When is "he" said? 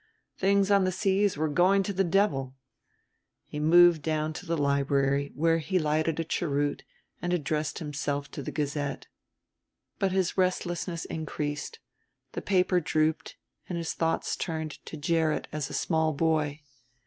3.45-3.59, 5.59-5.77